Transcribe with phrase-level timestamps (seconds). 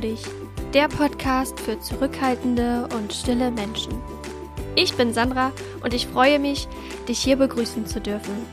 [0.00, 0.22] Dich,
[0.74, 4.00] der Podcast für zurückhaltende und stille Menschen.
[4.76, 5.52] Ich bin Sandra
[5.82, 6.68] und ich freue mich,
[7.08, 8.46] dich hier begrüßen zu dürfen.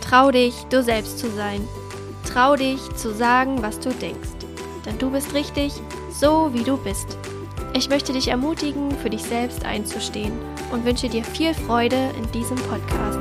[0.00, 1.66] Trau dich, du selbst zu sein.
[2.24, 4.30] Trau dich zu sagen, was du denkst.
[4.84, 5.72] Denn du bist richtig,
[6.10, 7.16] so wie du bist.
[7.74, 10.32] Ich möchte dich ermutigen, für dich selbst einzustehen
[10.72, 13.20] und wünsche dir viel Freude in diesem Podcast.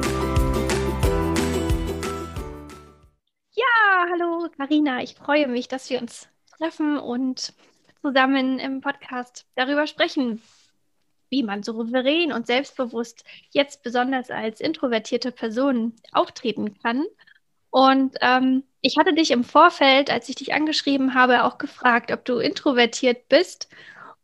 [3.54, 7.54] Ja, hallo Karina, ich freue mich, dass wir uns treffen und
[8.02, 10.42] zusammen im Podcast darüber sprechen,
[11.30, 17.06] wie man souverän und selbstbewusst jetzt besonders als introvertierte Person auftreten kann.
[17.70, 22.24] Und ähm, ich hatte dich im Vorfeld, als ich dich angeschrieben habe, auch gefragt, ob
[22.24, 23.68] du introvertiert bist.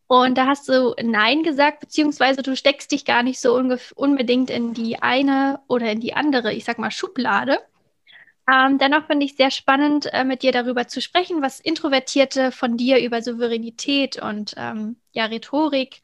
[0.08, 3.56] Und da hast du Nein gesagt, beziehungsweise du steckst dich gar nicht so
[3.96, 7.60] unbedingt in die eine oder in die andere, ich sag mal, Schublade.
[8.52, 12.76] Ähm, dennoch finde ich sehr spannend, äh, mit dir darüber zu sprechen, was Introvertierte von
[12.76, 16.02] dir über Souveränität und ähm, ja, Rhetorik,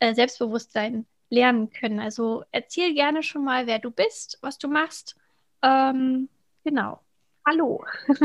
[0.00, 2.00] äh, Selbstbewusstsein lernen können.
[2.00, 5.16] Also erzähl gerne schon mal, wer du bist, was du machst.
[5.62, 6.28] Ähm,
[6.64, 7.00] genau.
[7.46, 7.84] Hallo.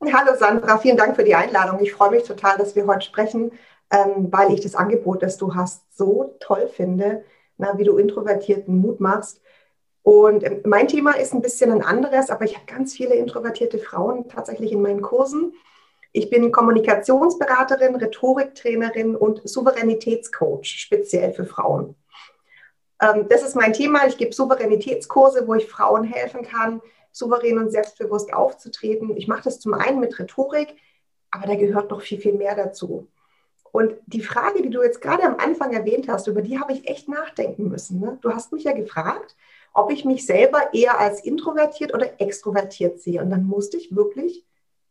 [0.00, 1.80] Hallo Sandra, vielen Dank für die Einladung.
[1.80, 3.52] Ich freue mich total, dass wir heute sprechen,
[3.90, 7.24] ähm, weil ich das Angebot, das du hast, so toll finde,
[7.58, 9.42] na, wie du Introvertierten Mut machst
[10.08, 13.78] und ähm, mein Thema ist ein bisschen ein anderes, aber ich habe ganz viele introvertierte
[13.78, 15.52] Frauen tatsächlich in meinen Kursen.
[16.12, 21.94] Ich bin Kommunikationsberaterin, Rhetoriktrainerin und Souveränitätscoach, speziell für Frauen.
[23.02, 24.06] Ähm, das ist mein Thema.
[24.06, 26.80] Ich gebe Souveränitätskurse, wo ich Frauen helfen kann,
[27.12, 29.14] souverän und selbstbewusst aufzutreten.
[29.14, 30.74] Ich mache das zum einen mit Rhetorik,
[31.30, 33.08] aber da gehört noch viel, viel mehr dazu.
[33.72, 36.88] Und die Frage, die du jetzt gerade am Anfang erwähnt hast, über die habe ich
[36.88, 38.00] echt nachdenken müssen.
[38.00, 38.16] Ne?
[38.22, 39.36] Du hast mich ja gefragt,
[39.72, 43.22] ob ich mich selber eher als introvertiert oder extrovertiert sehe.
[43.22, 44.44] Und dann musste ich wirklich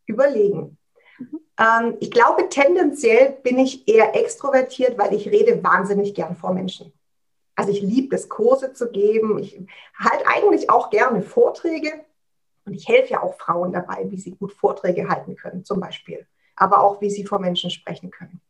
[0.05, 0.77] überlegen.
[1.19, 1.39] Mhm.
[1.59, 6.93] Ähm, ich glaube, tendenziell bin ich eher extrovertiert, weil ich rede wahnsinnig gern vor Menschen.
[7.55, 9.39] Also ich liebe es, Kurse zu geben.
[9.39, 9.59] Ich
[9.97, 11.91] halte eigentlich auch gerne Vorträge.
[12.66, 16.27] Und ich helfe ja auch Frauen dabei, wie sie gut Vorträge halten können, zum Beispiel.
[16.55, 18.41] Aber auch, wie sie vor Menschen sprechen können.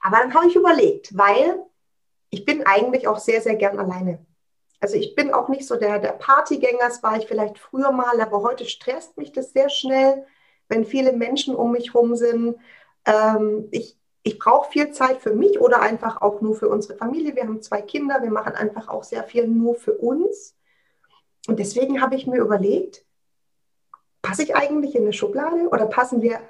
[0.00, 1.62] Aber dann habe ich überlegt, weil
[2.30, 4.24] ich bin eigentlich auch sehr, sehr gern alleine.
[4.82, 8.20] Also ich bin auch nicht so der, der Partygänger, das war ich vielleicht früher mal,
[8.20, 10.26] aber heute stresst mich das sehr schnell,
[10.68, 12.56] wenn viele Menschen um mich herum sind.
[13.06, 17.34] Ähm, ich ich brauche viel Zeit für mich oder einfach auch nur für unsere Familie.
[17.34, 20.54] Wir haben zwei Kinder, wir machen einfach auch sehr viel nur für uns.
[21.48, 23.04] Und deswegen habe ich mir überlegt,
[24.20, 26.40] passe ich eigentlich in eine Schublade oder passen wir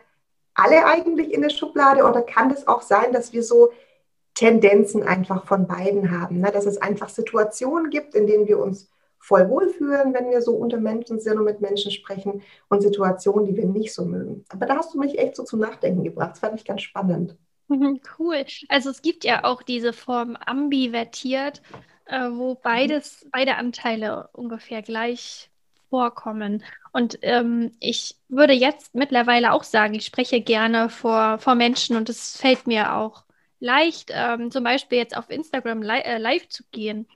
[0.55, 3.71] alle eigentlich in eine Schublade oder kann es auch sein, dass wir so
[4.35, 6.41] Tendenzen einfach von beiden haben.
[6.41, 6.51] Ne?
[6.51, 10.79] Dass es einfach Situationen gibt, in denen wir uns voll wohlfühlen, wenn wir so unter
[10.79, 14.45] Menschen sind und mit Menschen sprechen und Situationen, die wir nicht so mögen.
[14.49, 16.33] Aber da hast du mich echt so zum Nachdenken gebracht.
[16.33, 17.37] Das fand ich ganz spannend.
[17.69, 18.45] Mhm, cool.
[18.69, 21.63] Also es gibt ja auch diese Form ambivertiert,
[22.07, 25.51] äh, wo beides, beide Anteile ungefähr gleich
[25.89, 26.65] vorkommen.
[26.93, 32.09] Und ähm, ich würde jetzt mittlerweile auch sagen, ich spreche gerne vor, vor Menschen und
[32.09, 33.25] es fällt mir auch
[33.63, 37.07] leicht, ähm, zum Beispiel jetzt auf Instagram li äh, live zu gehen.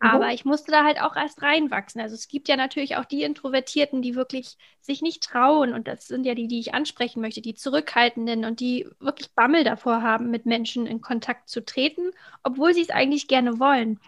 [0.00, 0.08] Mhm.
[0.08, 2.00] Aber ich musste da halt auch erst reinwachsen.
[2.00, 5.72] Also es gibt ja natürlich auch die Introvertierten, die wirklich sich nicht trauen.
[5.72, 9.64] Und das sind ja die, die ich ansprechen möchte, die Zurückhaltenden und die wirklich Bammel
[9.64, 12.12] davor haben, mit Menschen in Kontakt zu treten,
[12.44, 13.98] obwohl sie es eigentlich gerne wollen.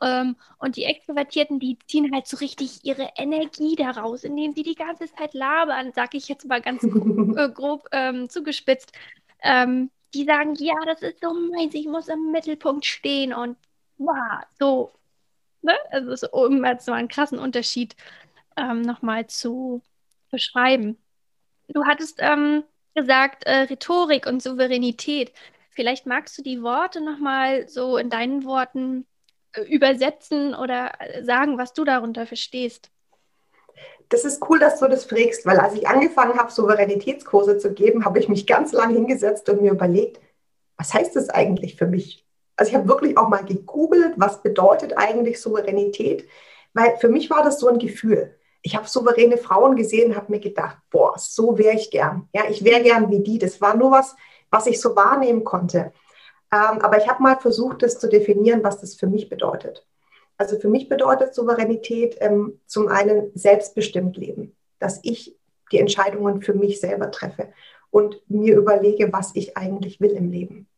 [0.00, 4.76] Ähm, und die Extrovertierten, die ziehen halt so richtig ihre Energie daraus, indem sie die
[4.76, 8.92] ganze Zeit labern, sage ich jetzt mal ganz grob, äh, grob ähm, zugespitzt.
[9.42, 13.56] Ähm, die sagen, ja, das ist so meins, ich muss im Mittelpunkt stehen und
[13.98, 14.92] wow, so,
[15.62, 15.74] ne?
[15.90, 17.96] Also so, um jetzt so einen krassen Unterschied
[18.56, 19.82] ähm, nochmal zu
[20.30, 20.98] beschreiben.
[21.68, 22.64] Du hattest ähm,
[22.94, 25.32] gesagt, äh, Rhetorik und Souveränität.
[25.70, 29.06] Vielleicht magst du die Worte nochmal so in deinen Worten
[29.52, 32.90] äh, übersetzen oder äh, sagen, was du darunter verstehst
[34.08, 38.04] das ist cool, dass du das fragst, weil als ich angefangen habe, Souveränitätskurse zu geben,
[38.04, 40.20] habe ich mich ganz lange hingesetzt und mir überlegt,
[40.76, 42.24] was heißt das eigentlich für mich?
[42.56, 46.28] Also ich habe wirklich auch mal gegoogelt, was bedeutet eigentlich Souveränität,
[46.74, 48.34] weil für mich war das so ein Gefühl.
[48.62, 52.28] Ich habe souveräne Frauen gesehen, habe mir gedacht, boah, so wäre ich gern.
[52.32, 53.38] Ja, ich wäre gern wie die.
[53.38, 54.16] Das war nur was,
[54.50, 55.92] was ich so wahrnehmen konnte.
[56.52, 59.86] Ähm, aber ich habe mal versucht, das zu definieren, was das für mich bedeutet.
[60.38, 65.36] Also für mich bedeutet Souveränität ähm, zum einen selbstbestimmt leben, dass ich
[65.72, 67.52] die Entscheidungen für mich selber treffe
[67.90, 70.68] und mir überlege, was ich eigentlich will im Leben.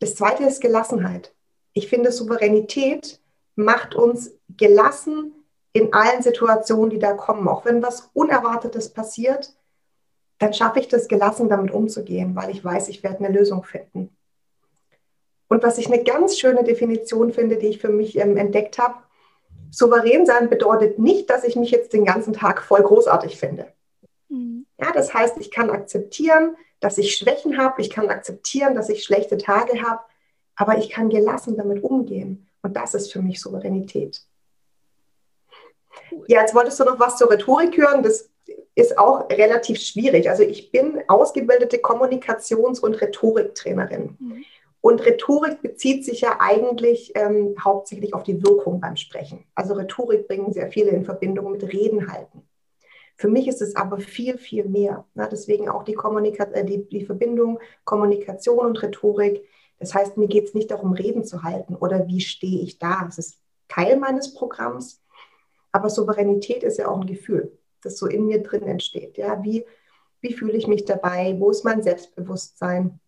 [0.00, 1.34] Das zweite ist Gelassenheit.
[1.72, 3.20] Ich finde, Souveränität
[3.56, 5.32] macht uns gelassen
[5.72, 7.48] in allen Situationen, die da kommen.
[7.48, 9.56] Auch wenn was Unerwartetes passiert,
[10.38, 14.14] dann schaffe ich das gelassen damit umzugehen, weil ich weiß, ich werde eine Lösung finden.
[15.48, 18.94] Und was ich eine ganz schöne Definition finde, die ich für mich ähm, entdeckt habe,
[19.70, 23.66] souverän sein bedeutet nicht, dass ich mich jetzt den ganzen Tag voll großartig finde.
[24.28, 24.66] Mhm.
[24.80, 29.04] Ja, das heißt, ich kann akzeptieren, dass ich Schwächen habe, ich kann akzeptieren, dass ich
[29.04, 30.00] schlechte Tage habe,
[30.56, 32.46] aber ich kann gelassen damit umgehen.
[32.62, 34.22] Und das ist für mich Souveränität.
[36.26, 38.02] Ja, jetzt wolltest du noch was zur Rhetorik hören.
[38.02, 38.30] Das
[38.74, 40.28] ist auch relativ schwierig.
[40.28, 44.16] Also ich bin ausgebildete Kommunikations- und Rhetoriktrainerin.
[44.18, 44.44] Mhm.
[44.84, 49.42] Und Rhetorik bezieht sich ja eigentlich ähm, hauptsächlich auf die Wirkung beim Sprechen.
[49.54, 52.42] Also Rhetorik bringen sehr viele in Verbindung mit Reden halten.
[53.16, 55.06] Für mich ist es aber viel, viel mehr.
[55.14, 59.48] Na, deswegen auch die, Kommunika äh, die, die Verbindung Kommunikation und Rhetorik.
[59.78, 63.04] Das heißt, mir geht es nicht darum, Reden zu halten oder wie stehe ich da.
[63.06, 63.38] Das ist
[63.68, 65.02] Teil meines Programms.
[65.72, 69.16] Aber Souveränität ist ja auch ein Gefühl, das so in mir drin entsteht.
[69.16, 69.64] Ja, wie,
[70.20, 71.36] wie fühle ich mich dabei?
[71.38, 73.00] Wo ist mein Selbstbewusstsein?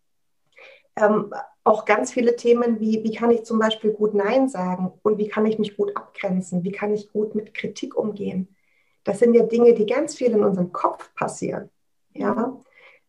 [0.97, 1.33] Ähm,
[1.65, 5.29] auch ganz viele Themen wie, wie kann ich zum Beispiel gut Nein sagen und wie
[5.29, 6.63] kann ich mich gut abgrenzen?
[6.65, 8.55] Wie kann ich gut mit Kritik umgehen?
[9.05, 11.71] Das sind ja Dinge, die ganz viel in unserem Kopf passieren.
[12.15, 12.57] Ja?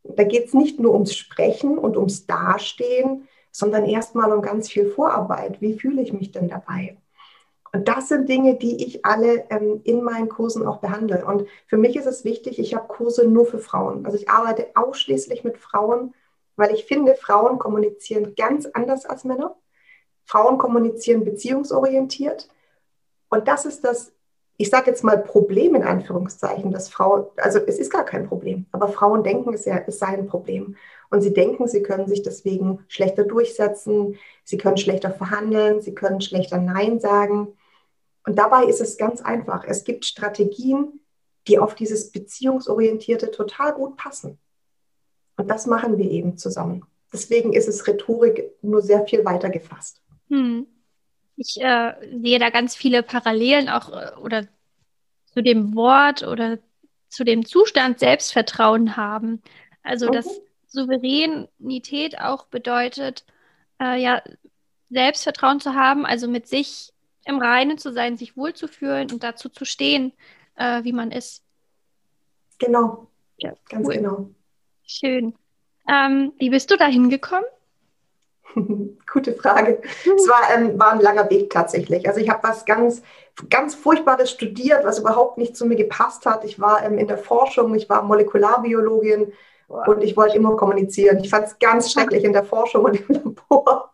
[0.03, 4.89] Da geht es nicht nur ums Sprechen und ums Dastehen, sondern erstmal um ganz viel
[4.89, 5.61] Vorarbeit.
[5.61, 6.97] Wie fühle ich mich denn dabei?
[7.73, 11.25] Und das sind Dinge, die ich alle ähm, in meinen Kursen auch behandle.
[11.25, 14.05] Und für mich ist es wichtig, ich habe Kurse nur für Frauen.
[14.05, 16.13] Also ich arbeite ausschließlich mit Frauen,
[16.57, 19.55] weil ich finde, Frauen kommunizieren ganz anders als Männer.
[20.25, 22.49] Frauen kommunizieren beziehungsorientiert.
[23.29, 24.11] Und das ist das
[24.57, 28.65] ich sage jetzt mal Problem in Anführungszeichen, dass Frauen, also es ist gar kein Problem,
[28.71, 30.75] aber Frauen denken, es, ja, es sei ein Problem.
[31.11, 36.21] Und sie denken, sie können sich deswegen schlechter durchsetzen, sie können schlechter verhandeln, sie können
[36.21, 37.53] schlechter Nein sagen.
[38.25, 39.63] Und dabei ist es ganz einfach.
[39.63, 40.99] Es gibt Strategien,
[41.47, 44.39] die auf dieses Beziehungsorientierte total gut passen.
[45.37, 46.85] Und das machen wir eben zusammen.
[47.13, 50.01] Deswegen ist es Rhetorik nur sehr viel weiter gefasst.
[50.29, 50.67] Hm.
[51.37, 54.47] Ich äh, sehe da ganz viele Parallelen auch äh, oder
[55.33, 56.57] zu dem Wort oder
[57.09, 59.41] zu dem Zustand Selbstvertrauen haben.
[59.83, 60.11] Also, mhm.
[60.13, 63.23] dass Souveränität auch bedeutet,
[63.79, 64.21] äh, ja,
[64.89, 66.91] Selbstvertrauen zu haben, also mit sich
[67.25, 70.13] im Reinen zu sein, sich wohlzufühlen und dazu zu stehen,
[70.55, 71.43] äh, wie man ist.
[72.57, 73.07] Genau.
[73.37, 73.93] Ja, ganz cool.
[73.93, 74.29] genau.
[74.87, 75.35] Schön.
[75.87, 77.43] Ähm, wie bist du da hingekommen?
[79.11, 79.81] Gute Frage.
[79.83, 82.07] Es war, ähm, war ein langer Weg tatsächlich.
[82.07, 83.01] Also ich habe was ganz,
[83.49, 86.45] ganz Furchtbares studiert, was überhaupt nicht zu mir gepasst hat.
[86.45, 89.33] Ich war ähm, in der Forschung, ich war Molekularbiologin
[89.67, 89.87] wow.
[89.89, 91.19] und ich wollte immer kommunizieren.
[91.19, 93.93] Ich fand es ganz schrecklich in der Forschung und im Labor.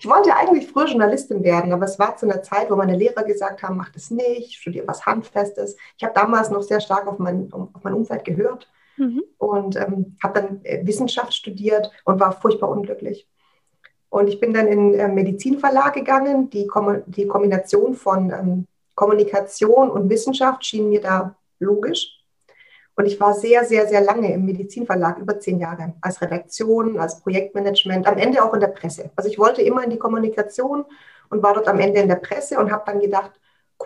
[0.00, 3.24] Ich wollte eigentlich früher Journalistin werden, aber es war zu einer Zeit, wo meine Lehrer
[3.24, 5.76] gesagt haben, mach das nicht, studiere was Handfestes.
[5.96, 8.68] Ich habe damals noch sehr stark auf mein, auf mein Umfeld gehört
[9.00, 9.22] mhm.
[9.38, 13.26] und ähm, habe dann äh, Wissenschaft studiert und war furchtbar unglücklich.
[14.10, 16.50] Und ich bin dann in den Medizinverlag gegangen.
[16.50, 22.18] Die, Kom die Kombination von ähm, Kommunikation und Wissenschaft schien mir da logisch.
[22.96, 27.20] Und ich war sehr, sehr, sehr lange im Medizinverlag, über zehn Jahre, als Redaktion, als
[27.20, 29.10] Projektmanagement, am Ende auch in der Presse.
[29.16, 30.84] Also ich wollte immer in die Kommunikation
[31.30, 33.30] und war dort am Ende in der Presse und habe dann gedacht,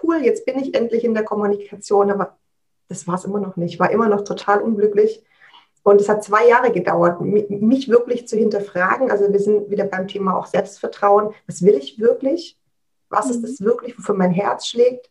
[0.03, 2.39] cool, jetzt bin ich endlich in der Kommunikation, aber
[2.89, 3.75] das war es immer noch nicht.
[3.75, 5.25] Ich war immer noch total unglücklich
[5.83, 9.11] und es hat zwei Jahre gedauert, mich wirklich zu hinterfragen.
[9.11, 11.35] Also wir sind wieder beim Thema auch Selbstvertrauen.
[11.47, 12.59] Was will ich wirklich?
[13.11, 13.67] Was ist es mhm.
[13.67, 15.11] wirklich, wofür mein Herz schlägt?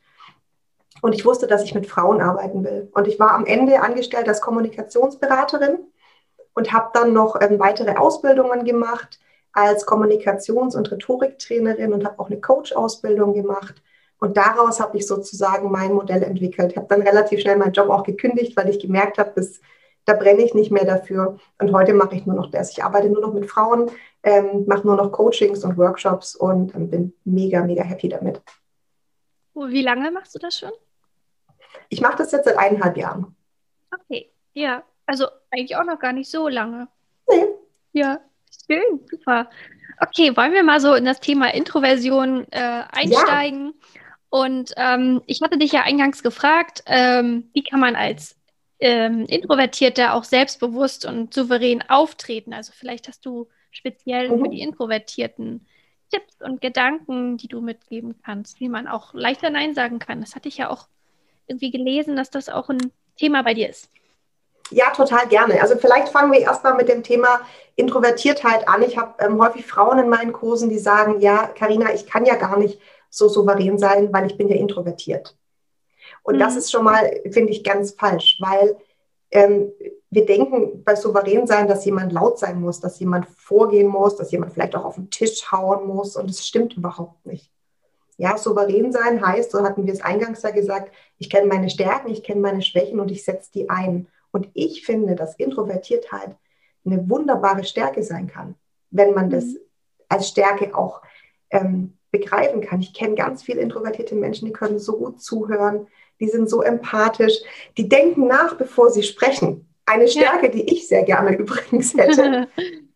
[1.02, 2.90] Und ich wusste, dass ich mit Frauen arbeiten will.
[2.94, 5.80] Und ich war am Ende angestellt als Kommunikationsberaterin
[6.56, 9.20] und habe dann noch ähm, weitere Ausbildungen gemacht
[9.52, 13.76] als Kommunikations- und Rhetoriktrainerin und habe auch eine Coach-Ausbildung gemacht.
[14.24, 16.72] Und daraus habe ich sozusagen mein Modell entwickelt.
[16.72, 19.60] Ich habe dann relativ schnell meinen Job auch gekündigt, weil ich gemerkt habe, dass
[20.06, 21.40] da brenne ich nicht mehr dafür.
[21.60, 22.72] Und heute mache ich nur noch das.
[22.72, 23.92] Ich arbeite nur noch mit Frauen,
[24.24, 28.42] ähm, mache nur noch Coachings und Workshops und ähm, bin mega, mega happy damit.
[29.56, 30.72] Wie lange machst du das schon?
[31.90, 33.36] Ich mache das jetzt seit eineinhalb Jahren.
[33.94, 34.84] Okay, ja.
[35.06, 36.88] Also eigentlich auch noch gar nicht so lange.
[37.30, 37.44] Nee.
[37.92, 38.22] Ja,
[38.68, 39.50] schön, super.
[40.00, 43.74] Okay, wollen wir mal so in das Thema Introversion äh, einsteigen?
[43.74, 44.00] Ja.
[44.34, 48.36] Und ähm, ich hatte dich ja eingangs gefragt, ähm, wie kann man als
[48.80, 52.52] ähm, Introvertierte auch selbstbewusst und souverän auftreten.
[52.52, 54.42] Also vielleicht hast du speziell mhm.
[54.42, 55.68] für die Introvertierten
[56.10, 60.20] Tipps und Gedanken, die du mitgeben kannst, wie man auch leichter Nein sagen kann.
[60.20, 60.88] Das hatte ich ja auch
[61.46, 63.92] irgendwie gelesen, dass das auch ein Thema bei dir ist.
[64.72, 65.62] Ja, total gerne.
[65.62, 67.42] Also vielleicht fangen wir erstmal mit dem Thema
[67.76, 68.82] Introvertiertheit an.
[68.82, 72.34] Ich habe ähm, häufig Frauen in meinen Kursen, die sagen, ja, Karina, ich kann ja
[72.34, 72.80] gar nicht
[73.14, 75.38] so souverän sein, weil ich bin ja introvertiert.
[76.24, 76.40] Und mhm.
[76.40, 78.76] das ist schon mal, finde ich, ganz falsch, weil
[79.30, 79.72] ähm,
[80.10, 84.32] wir denken bei souverän sein, dass jemand laut sein muss, dass jemand vorgehen muss, dass
[84.32, 87.52] jemand vielleicht auch auf den Tisch hauen muss und es stimmt überhaupt nicht.
[88.18, 92.10] Ja, souverän sein heißt, so hatten wir es eingangs ja gesagt, ich kenne meine Stärken,
[92.10, 94.08] ich kenne meine Schwächen und ich setze die ein.
[94.32, 96.36] Und ich finde, dass Introvertiertheit
[96.86, 98.56] eine wunderbare Stärke sein kann,
[98.90, 99.60] wenn man das mhm.
[100.10, 101.02] als Stärke auch
[101.52, 102.80] ähm, begreifen kann.
[102.80, 105.88] Ich kenne ganz viele introvertierte Menschen, die können so gut zuhören,
[106.22, 107.40] die sind so empathisch,
[107.76, 109.68] die denken nach, bevor sie sprechen.
[109.86, 110.52] Eine Stärke, ja.
[110.52, 112.48] die ich sehr gerne übrigens hätte.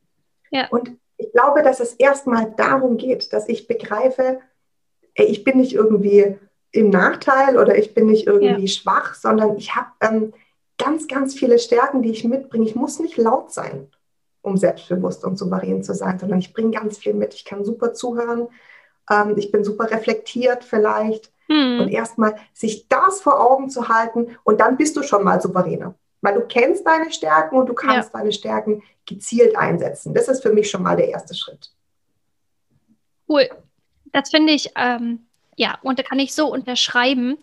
[0.51, 0.67] ja.
[0.69, 4.39] Und ich glaube, dass es erstmal darum geht, dass ich begreife,
[5.15, 6.37] ich bin nicht irgendwie
[6.71, 8.67] im Nachteil oder ich bin nicht irgendwie ja.
[8.67, 10.33] schwach, sondern ich habe ähm,
[10.77, 12.65] ganz, ganz viele Stärken, die ich mitbringe.
[12.65, 13.87] Ich muss nicht laut sein,
[14.43, 17.33] um selbstbewusst und souverän zu sein, sondern ich bringe ganz viel mit.
[17.33, 18.47] Ich kann super zuhören,
[19.09, 21.31] ähm, ich bin super reflektiert vielleicht.
[21.49, 21.79] Hm.
[21.79, 25.95] Und erstmal sich das vor Augen zu halten und dann bist du schon mal souveräner.
[26.21, 28.19] Weil du kennst deine Stärken und du kannst ja.
[28.19, 30.13] deine Stärken gezielt einsetzen.
[30.13, 31.71] Das ist für mich schon mal der erste Schritt.
[33.29, 33.49] Cool.
[34.11, 37.37] Das finde ich, ähm, ja, und da kann ich so unterschreiben.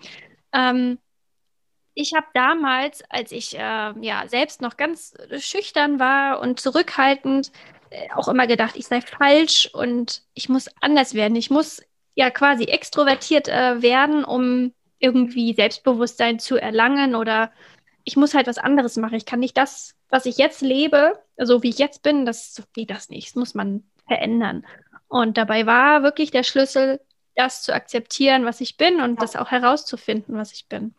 [0.53, 0.99] Ähm,
[1.95, 3.59] ich habe damals, als ich äh,
[4.01, 7.53] ja selbst noch ganz schüchtern war und zurückhaltend,
[8.15, 11.37] auch immer gedacht, ich sei falsch und ich muss anders werden.
[11.37, 11.83] Ich muss
[12.15, 17.53] ja quasi extrovertiert äh, werden, um irgendwie Selbstbewusstsein zu erlangen oder
[18.05, 19.15] ich muss halt was anderes machen.
[19.15, 22.91] Ich kann nicht das, was ich jetzt lebe, so wie ich jetzt bin, das geht
[22.91, 23.29] das nicht.
[23.29, 24.65] Das muss man verändern.
[25.09, 27.01] Und dabei war wirklich der Schlüssel,
[27.35, 29.21] das zu akzeptieren, was ich bin und ja.
[29.21, 30.95] das auch herauszufinden, was ich bin.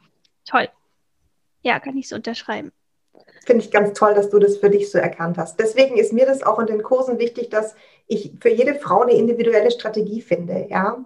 [0.45, 0.69] Toll.
[1.61, 2.71] Ja, kann ich so unterschreiben.
[3.45, 5.59] Finde ich ganz toll, dass du das für dich so erkannt hast.
[5.59, 7.75] Deswegen ist mir das auch in den Kursen wichtig, dass
[8.07, 10.67] ich für jede Frau eine individuelle Strategie finde.
[10.69, 11.05] Ja?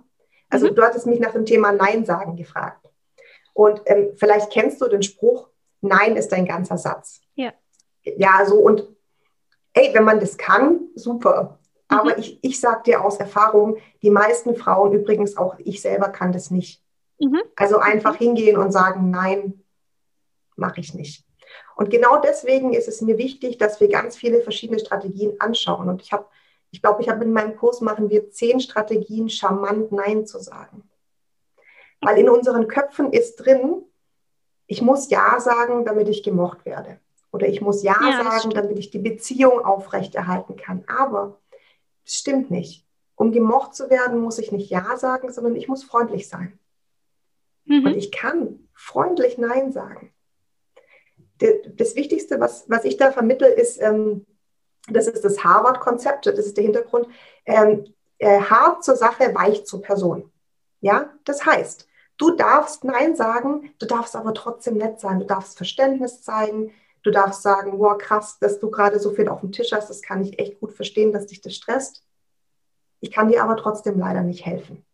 [0.50, 0.76] Also mhm.
[0.76, 2.88] du hattest mich nach dem Thema Nein sagen gefragt.
[3.54, 5.50] Und ähm, vielleicht kennst du den Spruch,
[5.82, 7.22] Nein ist ein ganzer Satz.
[7.36, 7.54] Ja.
[8.04, 8.88] Ja, so und
[9.74, 11.60] ey, wenn man das kann, super.
[11.90, 11.98] Mhm.
[11.98, 16.32] Aber ich, ich sage dir aus Erfahrung, die meisten Frauen, übrigens auch ich selber, kann
[16.32, 16.84] das nicht.
[17.20, 17.42] Mhm.
[17.56, 19.64] Also einfach hingehen und sagen, nein,
[20.56, 21.26] mache ich nicht.
[21.76, 25.88] Und genau deswegen ist es mir wichtig, dass wir ganz viele verschiedene Strategien anschauen.
[25.88, 26.26] Und ich habe,
[26.72, 30.84] ich glaube, ich habe in meinem Kurs machen wir zehn Strategien, charmant Nein zu sagen.
[32.02, 33.84] Weil in unseren Köpfen ist drin,
[34.68, 37.00] ich muss Ja sagen, damit ich gemocht werde.
[37.32, 40.84] Oder ich muss Ja, ja sagen, damit ich die Beziehung aufrechterhalten kann.
[40.88, 41.40] Aber
[42.06, 42.86] es stimmt nicht.
[43.16, 46.60] Um gemocht zu werden, muss ich nicht Ja sagen, sondern ich muss freundlich sein.
[47.64, 47.86] Mhm.
[47.86, 50.14] Und ich kann freundlich Nein sagen
[51.40, 54.26] das Wichtigste, was, was ich da vermittle, ist, ähm,
[54.90, 57.08] das ist das Harvard-Konzept, das ist der Hintergrund,
[57.46, 57.86] ähm,
[58.18, 60.32] äh, hart zur Sache, weich zur Person.
[60.82, 65.58] Ja, das heißt, du darfst Nein sagen, du darfst aber trotzdem nett sein, du darfst
[65.58, 66.72] Verständnis zeigen,
[67.04, 70.02] du darfst sagen, wow, krass, dass du gerade so viel auf dem Tisch hast, das
[70.02, 72.04] kann ich echt gut verstehen, dass dich das stresst.
[73.02, 74.86] Ich kann dir aber trotzdem leider nicht helfen.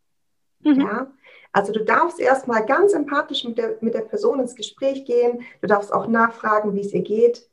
[0.60, 0.82] Mhm.
[0.82, 1.12] Ja,
[1.56, 5.40] also du darfst erstmal ganz empathisch mit der, mit der Person ins Gespräch gehen.
[5.62, 7.50] Du darfst auch nachfragen, wie es ihr geht.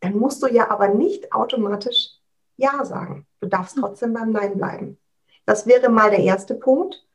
[0.00, 2.12] Dann musst du ja aber nicht automatisch
[2.56, 3.26] Ja sagen.
[3.40, 3.82] Du darfst hm.
[3.82, 4.96] trotzdem beim Nein bleiben.
[5.44, 7.06] Das wäre mal der erste Punkt.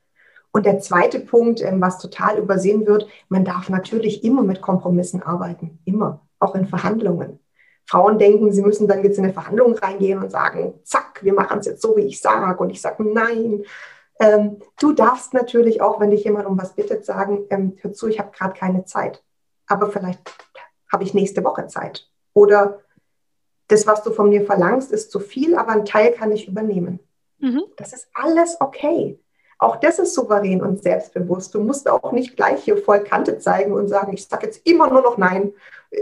[0.51, 5.23] Und der zweite Punkt, ähm, was total übersehen wird, man darf natürlich immer mit Kompromissen
[5.23, 5.79] arbeiten.
[5.83, 6.21] Immer.
[6.37, 7.39] Auch in Verhandlungen.
[7.87, 11.57] Frauen denken, sie müssen dann jetzt in eine Verhandlung reingehen und sagen, zack, wir machen
[11.57, 12.61] es jetzt so, wie ich sage.
[12.61, 13.63] Und ich sage, nein.
[14.19, 18.07] Ähm, du darfst natürlich auch, wenn dich jemand um was bittet, sagen, ähm, hör zu,
[18.07, 19.23] ich habe gerade keine Zeit.
[19.67, 20.19] Aber vielleicht
[20.91, 22.07] habe ich nächste Woche Zeit.
[22.33, 22.79] Oder
[23.67, 26.99] das, was du von mir verlangst, ist zu viel, aber ein Teil kann ich übernehmen.
[27.39, 27.63] Mhm.
[27.77, 29.19] Das ist alles okay.
[29.57, 31.55] Auch das ist souverän und selbstbewusst.
[31.55, 34.89] Du musst auch nicht gleich hier voll Kante zeigen und sagen, ich sage jetzt immer
[34.89, 35.53] nur noch Nein.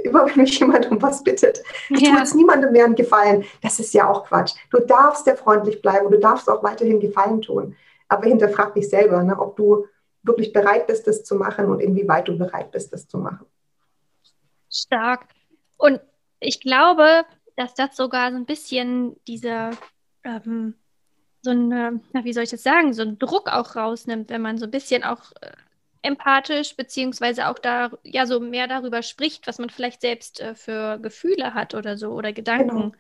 [0.03, 1.61] Immer wenn mich jemand um was bittet.
[1.89, 2.11] Ich ja.
[2.11, 3.43] tue jetzt niemandem mehr einen Gefallen.
[3.61, 4.55] Das ist ja auch Quatsch.
[4.71, 7.75] Du darfst ja freundlich bleiben und du darfst auch weiterhin Gefallen tun
[8.11, 9.85] aber hinterfrag dich selber, ne, ob du
[10.23, 13.45] wirklich bereit bist, das zu machen und inwieweit du bereit bist, das zu machen.
[14.69, 15.27] Stark.
[15.77, 16.01] Und
[16.39, 17.25] ich glaube,
[17.55, 19.71] dass das sogar so ein bisschen diese,
[20.23, 20.75] ähm,
[21.41, 24.57] so eine, na, wie soll ich das sagen, so einen Druck auch rausnimmt, wenn man
[24.57, 25.51] so ein bisschen auch äh,
[26.01, 30.99] empathisch beziehungsweise auch da ja so mehr darüber spricht, was man vielleicht selbst äh, für
[30.99, 32.91] Gefühle hat oder so oder Gedanken.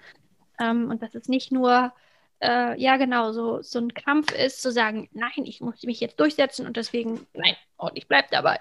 [0.57, 0.71] Genau.
[0.71, 1.91] Ähm, und das ist nicht nur
[2.41, 6.19] äh, ja genau, so, so ein Kampf ist, zu sagen, nein, ich muss mich jetzt
[6.19, 8.59] durchsetzen und deswegen, nein, und ich bleibe dabei.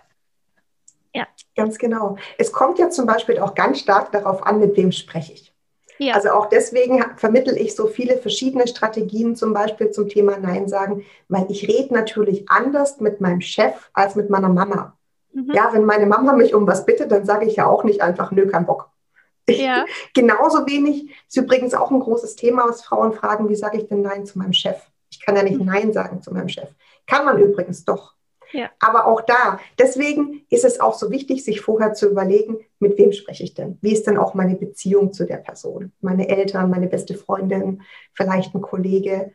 [1.14, 1.26] Ja.
[1.56, 2.16] Ganz genau.
[2.38, 5.52] Es kommt ja zum Beispiel auch ganz stark darauf an, mit wem spreche ich.
[5.99, 6.14] Ja.
[6.14, 11.04] Also auch deswegen vermittel ich so viele verschiedene Strategien zum Beispiel zum Thema Nein sagen,
[11.28, 14.96] weil ich rede natürlich anders mit meinem Chef als mit meiner Mama.
[15.32, 15.52] Mhm.
[15.52, 18.30] Ja, wenn meine Mama mich um was bittet, dann sage ich ja auch nicht einfach,
[18.30, 18.89] nö, kein Bock.
[19.59, 19.85] Ja.
[20.14, 24.02] Genauso wenig ist übrigens auch ein großes Thema, was Frauen fragen, wie sage ich denn
[24.02, 24.80] Nein zu meinem Chef?
[25.11, 25.66] Ich kann ja nicht mhm.
[25.66, 26.71] Nein sagen zu meinem Chef.
[27.07, 28.14] Kann man übrigens doch.
[28.52, 28.71] Ja.
[28.80, 33.12] Aber auch da, deswegen ist es auch so wichtig, sich vorher zu überlegen, mit wem
[33.12, 33.78] spreche ich denn?
[33.80, 35.92] Wie ist denn auch meine Beziehung zu der Person?
[36.00, 39.33] Meine Eltern, meine beste Freundin, vielleicht ein Kollege.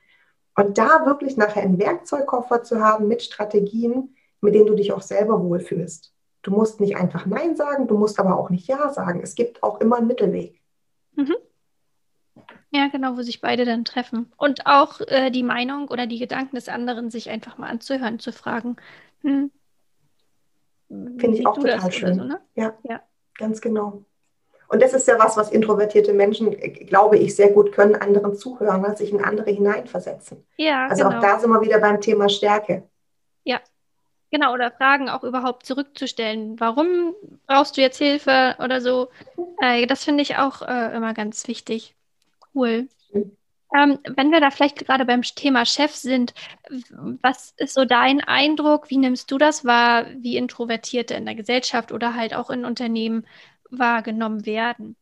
[0.55, 5.01] Und da wirklich nachher einen Werkzeugkoffer zu haben mit Strategien, mit denen du dich auch
[5.01, 6.14] selber wohlfühlst.
[6.45, 9.19] Du musst nicht einfach Nein sagen, du musst aber auch nicht Ja sagen.
[9.23, 10.61] Es gibt auch immer einen Mittelweg.
[11.15, 11.33] Mhm.
[12.69, 14.31] Ja, genau, wo sich beide dann treffen.
[14.37, 18.31] Und auch äh, die Meinung oder die Gedanken des anderen sich einfach mal anzuhören, zu
[18.31, 18.75] fragen.
[19.21, 19.49] Hm,
[20.87, 22.13] Finde ich auch total schön.
[22.13, 22.39] So, ne?
[22.53, 23.01] ja, ja,
[23.39, 24.05] ganz genau.
[24.67, 28.35] Und das ist ja was, was introvertierte Menschen, äh, glaube ich, sehr gut können, anderen
[28.35, 28.95] zuhören, ne?
[28.95, 30.45] sich in andere hineinversetzen.
[30.57, 31.17] Ja, also genau.
[31.17, 32.83] auch da sind wir wieder beim Thema Stärke.
[34.35, 36.59] Genau, oder Fragen auch überhaupt zurückzustellen.
[36.59, 37.15] Warum
[37.47, 39.07] brauchst du jetzt Hilfe oder so?
[39.61, 41.95] Äh, das finde ich auch äh, immer ganz wichtig.
[42.53, 42.89] Cool.
[43.13, 46.33] Ähm, wenn wir da vielleicht gerade beim Thema Chef sind,
[47.21, 48.89] was ist so dein Eindruck?
[48.89, 53.25] Wie nimmst du das wahr, wie Introvertierte in der Gesellschaft oder halt auch in Unternehmen
[53.69, 54.97] wahrgenommen werden?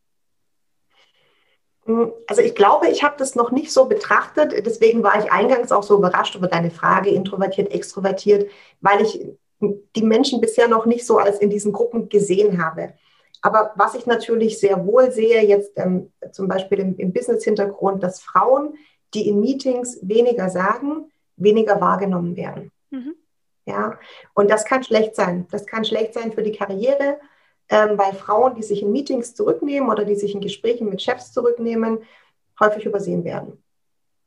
[2.26, 4.54] Also ich glaube, ich habe das noch nicht so betrachtet.
[4.64, 8.50] Deswegen war ich eingangs auch so überrascht über deine Frage, introvertiert, extrovertiert,
[8.80, 9.26] weil ich
[9.60, 12.94] die Menschen bisher noch nicht so als in diesen Gruppen gesehen habe.
[13.42, 18.22] Aber was ich natürlich sehr wohl sehe, jetzt ähm, zum Beispiel im, im Business-Hintergrund, dass
[18.22, 18.74] Frauen,
[19.12, 22.72] die in Meetings weniger sagen, weniger wahrgenommen werden.
[22.90, 23.14] Mhm.
[23.66, 23.98] Ja,
[24.34, 25.46] und das kann schlecht sein.
[25.50, 27.18] Das kann schlecht sein für die Karriere,
[27.68, 31.32] ähm, weil Frauen, die sich in Meetings zurücknehmen oder die sich in Gesprächen mit Chefs
[31.32, 31.98] zurücknehmen,
[32.60, 33.62] häufig übersehen werden.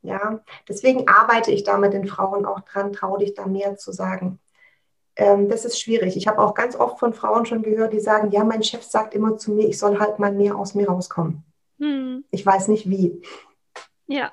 [0.01, 3.91] Ja, deswegen arbeite ich da mit den Frauen auch dran, traue dich da mehr zu
[3.91, 4.39] sagen.
[5.15, 6.15] Ähm, das ist schwierig.
[6.15, 9.15] Ich habe auch ganz oft von Frauen schon gehört, die sagen, ja, mein Chef sagt
[9.15, 11.43] immer zu mir, ich soll halt mal mehr aus mir rauskommen.
[11.80, 12.23] Hm.
[12.32, 13.21] Ich weiß nicht wie.
[14.06, 14.32] Ja.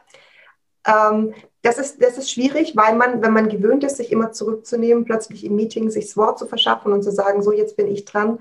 [0.87, 5.07] Ähm, das ist, das ist schwierig, weil man, wenn man gewöhnt ist, sich immer zurückzunehmen,
[5.07, 8.05] plötzlich im Meeting sich das Wort zu verschaffen und zu sagen, so jetzt bin ich
[8.05, 8.38] dran,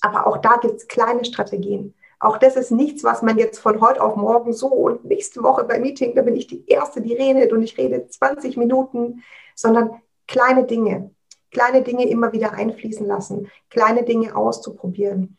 [0.00, 1.94] aber auch da gibt es kleine Strategien.
[2.20, 5.64] Auch das ist nichts, was man jetzt von heute auf morgen so und nächste Woche
[5.64, 9.22] beim Meeting, da bin ich die Erste, die redet und ich rede 20 Minuten,
[9.54, 11.10] sondern kleine Dinge.
[11.50, 15.38] Kleine Dinge immer wieder einfließen lassen, kleine Dinge auszuprobieren.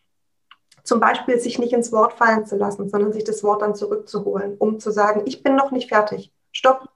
[0.83, 4.55] Zum Beispiel sich nicht ins Wort fallen zu lassen, sondern sich das Wort dann zurückzuholen,
[4.57, 6.33] um zu sagen, ich bin noch nicht fertig.
[6.51, 6.89] Stopp,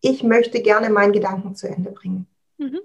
[0.00, 2.28] ich möchte gerne meinen Gedanken zu Ende bringen.
[2.58, 2.80] Mhm.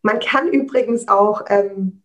[0.00, 2.02] Man kann übrigens auch ähm,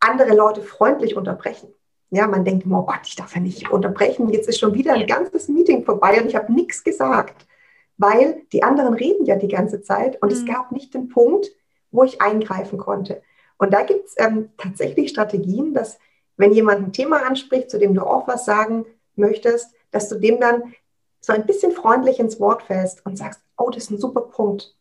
[0.00, 1.68] andere Leute freundlich unterbrechen.
[2.10, 4.28] Ja, man denkt immer, oh Gott, ich darf ja nicht unterbrechen.
[4.28, 7.46] Jetzt ist schon wieder ein ganzes Meeting vorbei und ich habe nichts gesagt,
[7.96, 10.38] weil die anderen reden ja die ganze Zeit und mhm.
[10.38, 11.48] es gab nicht den Punkt,
[11.90, 13.22] wo ich eingreifen konnte.
[13.58, 15.98] Und da gibt es ähm, tatsächlich Strategien, dass
[16.36, 18.84] wenn jemand ein Thema anspricht, zu dem du auch was sagen
[19.16, 20.74] möchtest, dass du dem dann
[21.20, 24.76] so ein bisschen freundlich ins Wort fällst und sagst, oh, das ist ein super Punkt.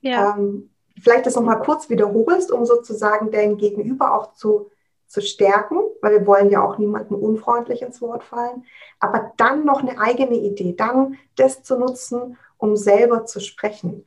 [0.00, 0.36] Ja.
[0.36, 4.70] Ähm, vielleicht das nochmal kurz wiederholst, um sozusagen dein Gegenüber auch zu,
[5.06, 8.64] zu stärken, weil wir wollen ja auch niemandem unfreundlich ins Wort fallen,
[8.98, 14.04] aber dann noch eine eigene Idee, dann das zu nutzen, um selber zu sprechen.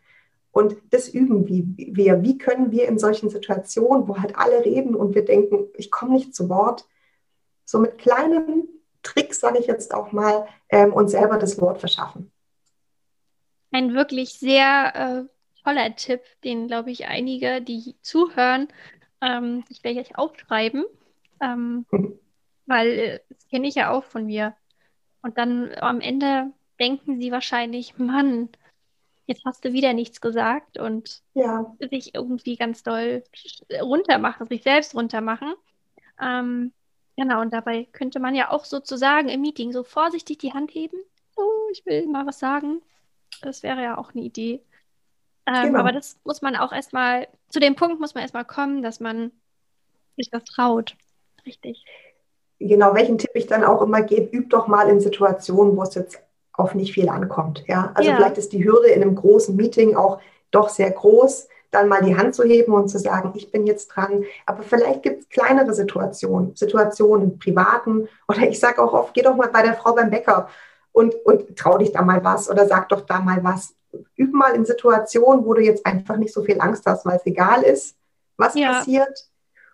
[0.51, 2.23] Und das üben wir.
[2.23, 6.13] Wie können wir in solchen Situationen, wo halt alle reden und wir denken, ich komme
[6.13, 6.87] nicht zu Wort,
[7.65, 8.67] so mit kleinen
[9.03, 12.31] Tricks, sage ich jetzt auch mal, ähm, uns selber das Wort verschaffen.
[13.71, 18.67] Ein wirklich sehr äh toller Tipp, den, glaube ich, einige, die zuhören,
[19.21, 20.85] ähm, ich werde gleich aufschreiben,
[21.41, 21.85] ähm,
[22.65, 24.55] weil äh, das kenne ich ja auch von mir.
[25.21, 28.49] Und dann am Ende denken sie wahrscheinlich, Mann,
[29.25, 31.75] jetzt hast du wieder nichts gesagt und ja.
[31.91, 33.23] sich irgendwie ganz doll
[33.81, 35.53] runtermachen, sich selbst runtermachen.
[36.21, 36.73] Ähm,
[37.15, 40.97] genau, und dabei könnte man ja auch sozusagen im Meeting so vorsichtig die Hand heben.
[41.35, 42.81] Oh, ich will mal was sagen.
[43.41, 44.63] Das wäre ja auch eine Idee.
[45.49, 45.79] Ähm, genau.
[45.79, 49.31] Aber das muss man auch erstmal, zu dem Punkt muss man erstmal kommen, dass man
[50.15, 50.95] sich das traut.
[51.45, 51.83] Richtig.
[52.59, 55.95] Genau, welchen Tipp ich dann auch immer gebe, üb doch mal in Situationen, wo es
[55.95, 56.21] jetzt
[56.53, 57.63] auf nicht viel ankommt.
[57.67, 57.91] Ja?
[57.95, 58.17] Also ja.
[58.17, 60.19] vielleicht ist die Hürde in einem großen Meeting auch
[60.51, 63.87] doch sehr groß, dann mal die Hand zu heben und zu sagen, ich bin jetzt
[63.89, 64.25] dran.
[64.45, 69.21] Aber vielleicht gibt es kleinere Situationen, Situationen im Privaten oder ich sage auch oft, geh
[69.21, 70.49] doch mal bei der Frau beim Bäcker
[70.91, 73.75] und, und trau dich da mal was oder sag doch da mal was
[74.17, 77.25] üb mal in Situationen, wo du jetzt einfach nicht so viel Angst hast, weil es
[77.25, 77.95] egal ist,
[78.37, 78.73] was ja.
[78.73, 79.27] passiert,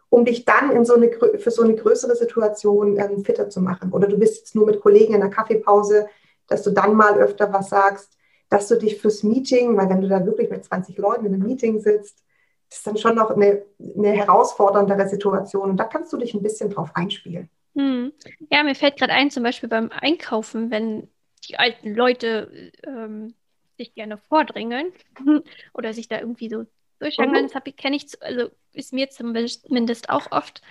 [0.10, 3.92] um dich dann in so eine, für so eine größere Situation ähm, fitter zu machen.
[3.92, 6.08] Oder du bist jetzt nur mit Kollegen in der Kaffeepause,
[6.48, 8.18] dass du dann mal öfter was sagst,
[8.50, 11.44] dass du dich fürs Meeting, weil wenn du da wirklich mit 20 Leuten in einem
[11.44, 12.24] Meeting sitzt,
[12.70, 15.72] das ist dann schon noch eine, eine herausforderndere Situation.
[15.72, 17.50] Und da kannst du dich ein bisschen drauf einspielen.
[17.76, 18.14] Hm.
[18.50, 21.10] Ja, mir fällt gerade ein, zum Beispiel beim Einkaufen, wenn
[21.48, 23.34] die alten Leute ähm,
[23.78, 24.92] sich gerne vordrängeln
[25.74, 26.66] oder sich da irgendwie so
[27.00, 27.50] durchhangeln, mhm.
[27.52, 30.62] das kenne ich, also ist mir zumindest auch oft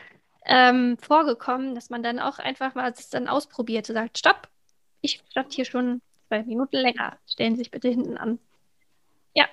[0.47, 4.49] ähm, vorgekommen, dass man dann auch einfach mal es dann ausprobiert und sagt, stopp,
[5.01, 8.39] ich stand hier schon zwei Minuten länger, stellen Sie sich bitte hinten an.
[9.35, 9.47] Ja,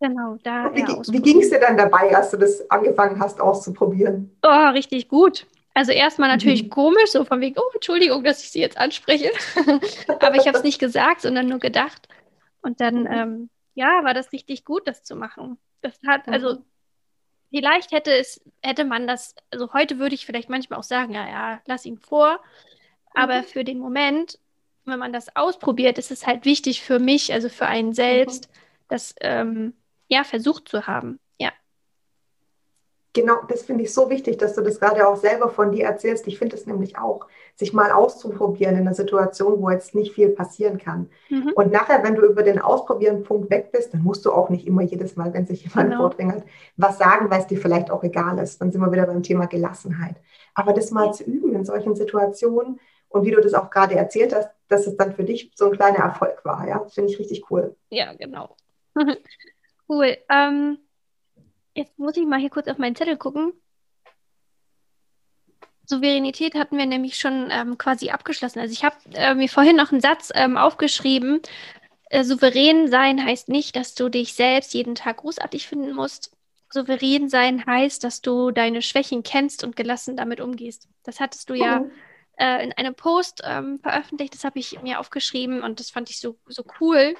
[0.00, 0.74] genau, da.
[0.74, 4.36] Wie, wie ging es dir dann dabei, als du das angefangen hast auszuprobieren?
[4.42, 5.46] Oh, richtig gut.
[5.72, 6.70] Also erstmal natürlich mhm.
[6.70, 9.30] komisch, so von wegen, oh, Entschuldigung, dass ich Sie jetzt anspreche.
[10.20, 12.08] Aber ich habe es nicht gesagt, sondern nur gedacht.
[12.62, 13.06] Und dann, mhm.
[13.10, 15.58] ähm, ja, war das richtig gut, das zu machen.
[15.80, 16.64] Das hat, also mhm.
[17.50, 21.28] vielleicht hätte es, hätte man das, also heute würde ich vielleicht manchmal auch sagen, ja,
[21.28, 22.40] ja, lass ihn vor.
[23.14, 23.44] Aber mhm.
[23.44, 24.38] für den Moment,
[24.84, 28.54] wenn man das ausprobiert, ist es halt wichtig für mich, also für einen selbst, mhm.
[28.88, 29.74] das ähm,
[30.08, 31.18] ja versucht zu haben.
[33.12, 36.28] Genau, das finde ich so wichtig, dass du das gerade auch selber von dir erzählst.
[36.28, 40.28] Ich finde es nämlich auch, sich mal auszuprobieren in einer Situation, wo jetzt nicht viel
[40.28, 41.10] passieren kann.
[41.28, 41.50] Mhm.
[41.56, 44.82] Und nachher, wenn du über den Ausprobieren-Punkt weg bist, dann musst du auch nicht immer
[44.82, 46.02] jedes Mal, wenn sich jemand genau.
[46.02, 46.44] vordrängelt,
[46.76, 48.60] was sagen, weil es dir vielleicht auch egal ist.
[48.60, 50.14] Dann sind wir wieder beim Thema Gelassenheit.
[50.54, 54.32] Aber das mal zu üben in solchen Situationen und wie du das auch gerade erzählt
[54.32, 56.68] hast, dass es dann für dich so ein kleiner Erfolg war.
[56.68, 57.74] Ja, das finde ich richtig cool.
[57.90, 58.54] Ja, genau.
[59.88, 60.16] cool.
[60.28, 60.78] Ähm
[61.74, 63.52] Jetzt muss ich mal hier kurz auf meinen Zettel gucken.
[65.90, 68.60] Souveränität hatten wir nämlich schon ähm, quasi abgeschlossen.
[68.60, 71.42] Also ich habe äh, mir vorhin noch einen Satz ähm, aufgeschrieben.
[72.10, 76.36] Äh, souverän sein heißt nicht, dass du dich selbst jeden Tag großartig finden musst.
[76.72, 80.88] Souverän sein heißt, dass du deine Schwächen kennst und gelassen damit umgehst.
[81.02, 81.90] Das hattest du ja oh.
[82.36, 84.34] äh, in einem Post ähm, veröffentlicht.
[84.34, 87.14] Das habe ich mir aufgeschrieben und das fand ich so, so cool.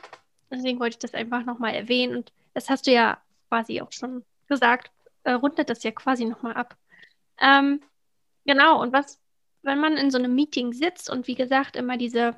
[0.50, 2.18] Deswegen wollte ich das einfach nochmal erwähnen.
[2.18, 4.90] Und das hast du ja quasi auch schon gesagt,
[5.24, 6.76] äh, rundet das ja quasi nochmal ab.
[7.40, 7.80] Ähm,
[8.44, 9.18] genau, und was,
[9.62, 12.36] wenn man in so einem Meeting sitzt und wie gesagt immer diese,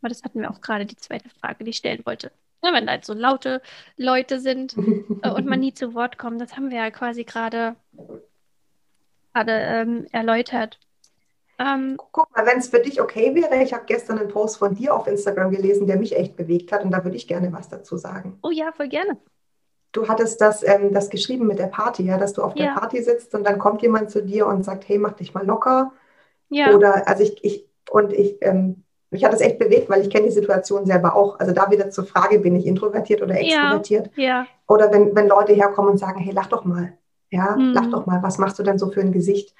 [0.00, 2.32] aber das hatten wir auch gerade die zweite Frage, die ich stellen wollte.
[2.64, 3.60] Ja, wenn da halt so laute
[3.96, 4.76] Leute sind
[5.22, 7.76] äh, und man nie zu Wort kommt, das haben wir ja quasi gerade
[9.34, 10.78] gerade ähm, erläutert.
[11.58, 14.74] Ähm, Guck mal, wenn es für dich okay wäre, ich habe gestern einen Post von
[14.74, 17.68] dir auf Instagram gelesen, der mich echt bewegt hat und da würde ich gerne was
[17.68, 18.38] dazu sagen.
[18.42, 19.18] Oh ja, voll gerne
[19.92, 22.66] du hattest das, ähm, das geschrieben mit der Party, ja, dass du auf ja.
[22.66, 25.46] der Party sitzt und dann kommt jemand zu dir und sagt, hey, mach dich mal
[25.46, 25.92] locker.
[26.48, 26.74] Ja.
[26.74, 30.26] Oder, also ich, ich und ich, ähm, mich hat das echt bewegt, weil ich kenne
[30.26, 31.38] die Situation selber auch.
[31.38, 34.10] Also da wieder zur Frage, bin ich introvertiert oder extrovertiert?
[34.16, 34.24] Ja.
[34.24, 34.46] ja.
[34.66, 36.94] Oder wenn, wenn Leute herkommen und sagen, hey, lach doch mal.
[37.30, 37.72] Ja, mhm.
[37.72, 39.54] lach doch mal, was machst du denn so für ein Gesicht?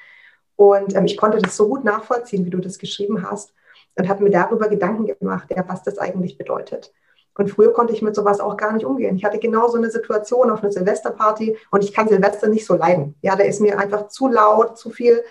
[0.56, 3.54] Und ähm, ich konnte das so gut nachvollziehen, wie du das geschrieben hast
[3.96, 6.92] und habe mir darüber Gedanken gemacht, ja, was das eigentlich bedeutet.
[7.34, 9.16] Und früher konnte ich mit sowas auch gar nicht umgehen.
[9.16, 12.74] Ich hatte genau so eine Situation auf einer Silvesterparty und ich kann Silvester nicht so
[12.74, 13.14] leiden.
[13.22, 15.22] Ja, da ist mir einfach zu laut, zu viel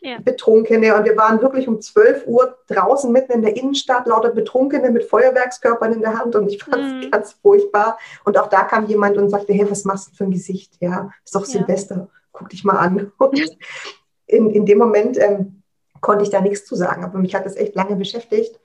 [0.00, 0.18] ja.
[0.22, 0.94] Betrunkene.
[0.94, 5.04] Und wir waren wirklich um 12 Uhr draußen mitten in der Innenstadt, lauter Betrunkene mit
[5.04, 7.10] Feuerwerkskörpern in der Hand und ich fand es mhm.
[7.10, 7.98] ganz furchtbar.
[8.24, 10.74] Und auch da kam jemand und sagte, hey, was machst du für ein Gesicht?
[10.80, 13.12] Ja, ist doch Silvester, guck dich mal an.
[13.18, 13.40] Und
[14.26, 15.62] in, in dem Moment ähm,
[16.00, 18.58] konnte ich da nichts zu sagen, aber mich hat das echt lange beschäftigt.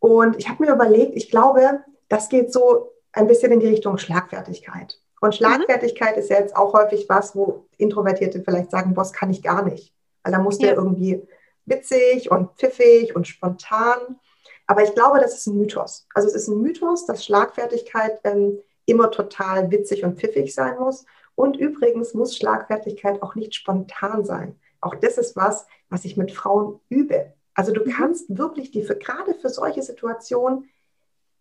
[0.00, 3.98] Und ich habe mir überlegt, ich glaube, das geht so ein bisschen in die Richtung
[3.98, 4.98] Schlagfertigkeit.
[5.20, 5.32] Und mhm.
[5.32, 6.22] Schlagfertigkeit mhm.
[6.22, 9.94] ist ja jetzt auch häufig was, wo Introvertierte vielleicht sagen, Boss kann ich gar nicht.
[10.22, 10.68] Weil da muss ja.
[10.68, 11.22] der irgendwie
[11.66, 14.18] witzig und pfiffig und spontan.
[14.66, 16.06] Aber ich glaube, das ist ein Mythos.
[16.14, 21.04] Also es ist ein Mythos, dass Schlagfertigkeit ähm, immer total witzig und pfiffig sein muss.
[21.34, 24.58] Und übrigens muss Schlagfertigkeit auch nicht spontan sein.
[24.80, 27.32] Auch das ist was, was ich mit Frauen übe.
[27.54, 27.90] Also du mhm.
[27.90, 30.68] kannst wirklich die für gerade für solche Situationen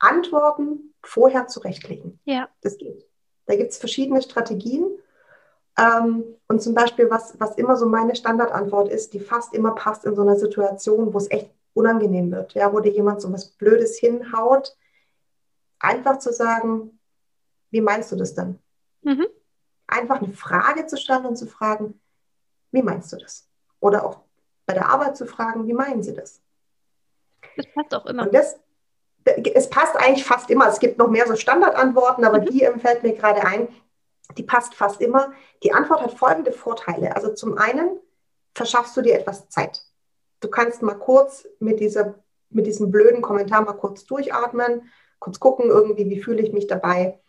[0.04, 2.20] Antworten vorher zurechtlegen.
[2.26, 2.50] Ja.
[2.62, 3.08] Das geht.
[3.46, 4.86] Da gibt es verschiedene Strategien.
[5.78, 10.06] Ähm, und zum Beispiel, was, was immer so meine Standardantwort ist, die fast immer passt
[10.06, 13.50] in so einer Situation, wo es echt unangenehm wird, ja, wo dir jemand so was
[13.50, 14.78] Blödes hinhaut,
[15.80, 17.00] einfach zu sagen,
[17.72, 18.60] wie meinst du das denn?
[19.02, 19.26] Mhm.
[19.88, 22.00] Einfach eine Frage zu stellen und zu fragen,
[22.72, 23.50] wie meinst du das?
[23.80, 24.22] Oder auch
[24.66, 26.42] bei der Arbeit zu fragen, wie meinen sie das?
[27.58, 28.24] Das passt auch immer.
[28.24, 28.60] Und das,
[29.26, 30.68] es passt eigentlich fast immer.
[30.68, 32.46] Es gibt noch mehr so Standardantworten, aber mhm.
[32.46, 33.68] die fällt mir gerade ein.
[34.38, 35.34] Die passt fast immer.
[35.64, 37.16] Die Antwort hat folgende Vorteile.
[37.16, 38.00] Also zum einen
[38.56, 39.82] verschaffst du dir etwas Zeit.
[40.40, 42.16] Du kannst mal kurz mit, dieser,
[42.50, 47.20] mit diesem blöden Kommentar mal kurz durchatmen, kurz gucken irgendwie, wie fühle ich mich dabei.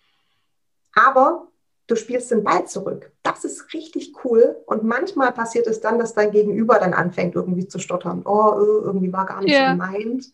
[0.94, 1.48] Aber
[1.86, 3.12] du spielst den Ball zurück.
[3.22, 4.56] Das ist richtig cool.
[4.66, 8.22] Und manchmal passiert es dann, dass dein Gegenüber dann anfängt, irgendwie zu stottern.
[8.24, 10.32] Oh, äh, irgendwie war gar nicht so gemeint.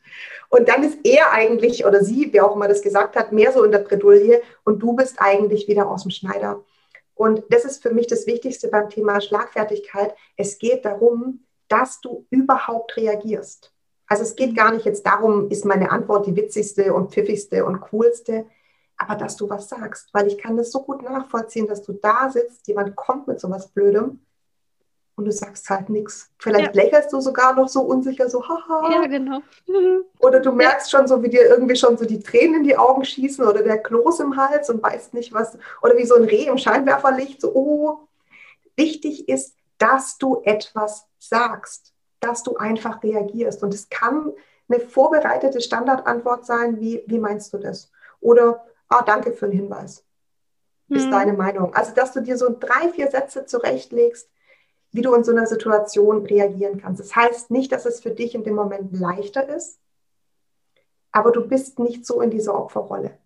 [0.48, 3.64] Und dann ist er eigentlich oder sie, wer auch immer das gesagt hat, mehr so
[3.64, 6.64] in der Bredouille und du bist eigentlich wieder aus dem Schneider.
[7.14, 10.14] Und das ist für mich das Wichtigste beim Thema Schlagfertigkeit.
[10.36, 13.72] Es geht darum, dass du überhaupt reagierst.
[14.06, 17.80] Also es geht gar nicht jetzt darum, ist meine Antwort die witzigste und pfiffigste und
[17.80, 18.46] coolste,
[19.00, 22.30] aber dass du was sagst, weil ich kann das so gut nachvollziehen, dass du da
[22.30, 24.20] sitzt, jemand kommt mit so was Blödem
[25.16, 26.30] und du sagst halt nichts.
[26.38, 26.82] Vielleicht ja.
[26.82, 28.92] lächelst du sogar noch so unsicher, so haha.
[28.92, 29.40] Ja, genau.
[30.18, 33.04] Oder du merkst schon so, wie dir irgendwie schon so die Tränen in die Augen
[33.04, 35.56] schießen oder der Kloß im Hals und weißt nicht was.
[35.82, 38.08] Oder wie so ein Reh im Scheinwerferlicht, so, oh.
[38.76, 43.62] Wichtig ist, dass du etwas sagst, dass du einfach reagierst.
[43.62, 44.32] Und es kann
[44.68, 47.90] eine vorbereitete Standardantwort sein, wie, wie meinst du das?
[48.20, 50.04] Oder, ah, danke für den Hinweis.
[50.88, 51.10] Ist hm.
[51.10, 51.74] deine Meinung.
[51.74, 54.28] Also, dass du dir so drei, vier Sätze zurechtlegst,
[54.92, 57.00] wie du in so einer Situation reagieren kannst.
[57.00, 59.78] Das heißt nicht, dass es für dich in dem Moment leichter ist,
[61.12, 63.16] aber du bist nicht so in dieser Opferrolle,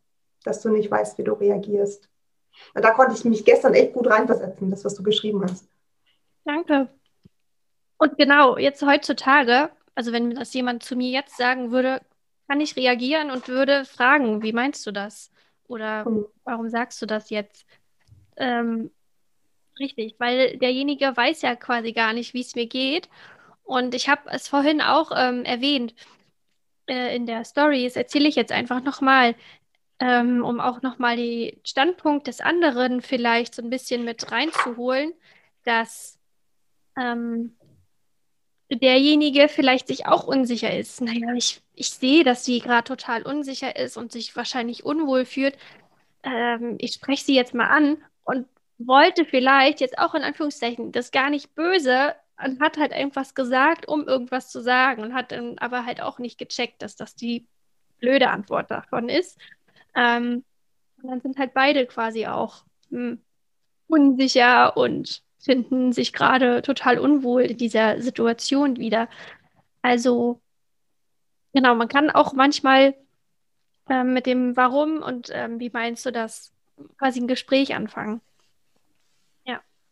[0.44, 2.09] dass du nicht weißt, wie du reagierst.
[2.74, 5.66] Und da konnte ich mich gestern echt gut reinversetzen, das, was du geschrieben hast.
[6.44, 6.88] Danke.
[7.96, 12.00] Und genau, jetzt heutzutage, also wenn das jemand zu mir jetzt sagen würde,
[12.46, 15.31] kann ich reagieren und würde fragen, wie meinst du das?
[15.66, 16.27] Oder hm.
[16.44, 17.66] warum sagst du das jetzt?
[18.37, 18.90] Ähm,
[19.79, 23.09] Richtig, weil derjenige weiß ja quasi gar nicht, wie es mir geht.
[23.64, 25.94] Und ich habe es vorhin auch ähm, erwähnt
[26.88, 27.85] äh, in der Story.
[27.85, 29.35] Das erzähle ich jetzt einfach nochmal,
[29.98, 35.12] ähm, um auch nochmal den Standpunkt des anderen vielleicht so ein bisschen mit reinzuholen,
[35.64, 36.18] dass
[36.96, 37.57] ähm,
[38.70, 41.00] derjenige vielleicht sich auch unsicher ist.
[41.00, 45.56] Naja, ich, ich sehe, dass sie gerade total unsicher ist und sich wahrscheinlich unwohl fühlt.
[46.22, 48.46] Ähm, ich spreche sie jetzt mal an und
[48.78, 53.87] wollte vielleicht jetzt auch in Anführungszeichen das gar nicht böse und hat halt irgendwas gesagt,
[53.87, 57.46] um irgendwas zu sagen und hat dann aber halt auch nicht gecheckt, dass das die
[58.00, 59.38] blöde Antwort davon ist.
[59.94, 60.44] Ähm,
[61.02, 63.20] und dann sind halt beide quasi auch hm,
[63.87, 69.08] unsicher und finden sich gerade total unwohl in dieser Situation wieder.
[69.82, 70.40] Also,
[71.54, 72.94] genau, man kann auch manchmal
[73.88, 76.52] ähm, mit dem Warum und ähm, wie meinst du das
[76.98, 78.20] quasi ein Gespräch anfangen.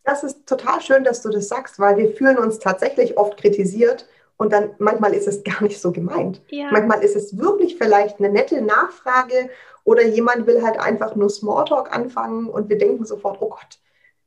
[0.04, 4.06] Das ist total schön, dass du das sagst, weil wir fühlen uns tatsächlich oft kritisiert
[4.36, 6.42] und dann manchmal ist es gar nicht so gemeint.
[6.48, 6.70] Ja.
[6.72, 9.50] Manchmal ist es wirklich vielleicht eine nette Nachfrage
[9.84, 13.78] oder jemand will halt einfach nur Smalltalk anfangen und wir denken sofort, oh Gott,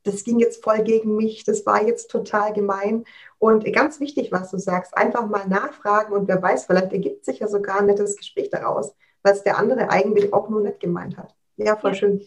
[0.06, 3.06] das ging jetzt voll gegen mich, das war jetzt total gemein.
[3.39, 7.39] Und ganz wichtig, was du sagst, einfach mal nachfragen und wer weiß, vielleicht ergibt sich
[7.39, 11.36] ja sogar ein nettes Gespräch daraus, es der andere eigentlich auch nur nett gemeint hat.
[11.58, 11.96] Ja, voll ja.
[11.96, 12.26] schön.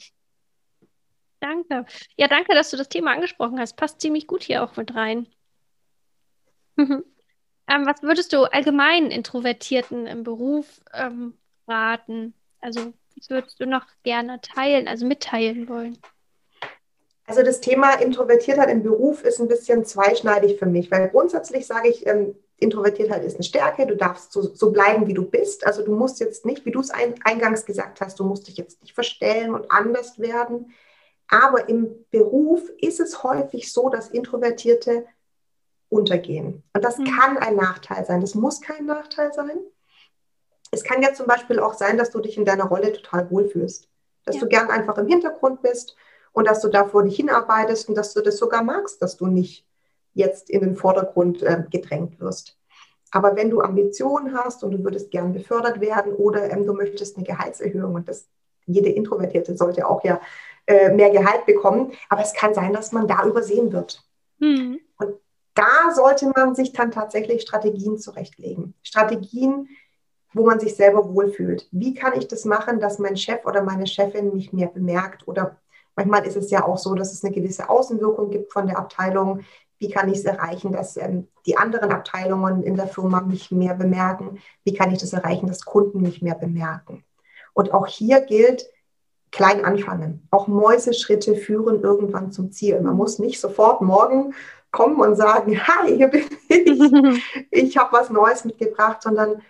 [1.40, 1.86] Danke.
[2.16, 3.76] Ja, danke, dass du das Thema angesprochen hast.
[3.76, 5.28] Passt ziemlich gut hier auch mit rein.
[6.76, 7.04] ähm,
[7.68, 11.38] was würdest du allgemein Introvertierten im Beruf ähm,
[11.68, 12.34] raten?
[12.60, 15.98] Also, was würdest du noch gerne teilen, also mitteilen wollen?
[17.28, 21.88] Also das Thema Introvertiertheit im Beruf ist ein bisschen zweischneidig für mich, weil grundsätzlich sage
[21.88, 25.66] ich, ähm, Introvertiertheit ist eine Stärke, du darfst so, so, bleiben, wie du bist.
[25.66, 28.56] Also du musst jetzt nicht, wie du es ein, eingangs gesagt hast, du musst dich
[28.56, 30.72] jetzt nicht verstellen und anders werden.
[31.28, 35.04] Aber im Beruf ist es häufig so, dass Introvertierte
[35.90, 36.62] untergehen.
[36.72, 37.04] Und das mhm.
[37.04, 38.22] kann ein Nachteil sein.
[38.22, 39.58] Das muss kein Nachteil sein.
[40.70, 43.86] Es kann ja zum Beispiel auch sein, dass du dich in deiner Rolle total wohlfühlst.
[44.24, 44.40] Dass ja.
[44.40, 45.94] du gern einfach im Hintergrund bist
[46.32, 49.26] und dass du da vor dich hinarbeitest und dass du das sogar magst, dass du
[49.26, 49.66] nicht
[50.14, 52.58] jetzt in den Vordergrund äh, gedrängt wirst.
[53.10, 57.16] Aber wenn du Ambitionen hast und du würdest gern befördert werden oder ähm, du möchtest
[57.16, 58.28] eine Gehaltserhöhung und das
[58.66, 60.20] jede Introvertierte sollte auch ja
[60.66, 61.92] äh, mehr Gehalt bekommen.
[62.08, 64.02] Aber es kann sein, dass man da übersehen wird.
[64.38, 64.78] Mhm.
[64.98, 65.14] Und
[65.54, 68.74] da sollte man sich dann tatsächlich Strategien zurechtlegen.
[68.82, 69.68] Strategien,
[70.34, 71.66] wo man sich selber wohlfühlt.
[71.72, 75.26] Wie kann ich das machen, dass mein Chef oder meine Chefin mich mehr bemerkt?
[75.26, 75.56] Oder
[75.98, 79.40] manchmal ist es ja auch so, dass es eine gewisse Außenwirkung gibt von der Abteilung.
[79.78, 83.74] Wie kann ich es erreichen, dass ähm, die anderen Abteilungen in der Firma mich mehr
[83.74, 84.38] bemerken?
[84.64, 87.04] Wie kann ich das erreichen, dass Kunden mich mehr bemerken?
[87.52, 88.70] Und auch hier gilt,
[89.32, 90.26] klein anfangen.
[90.30, 92.80] Auch Mäuseschritte führen irgendwann zum Ziel.
[92.80, 94.34] Man muss nicht sofort morgen
[94.70, 99.42] kommen und sagen, hi, hier bin ich, ich habe was Neues mitgebracht, sondern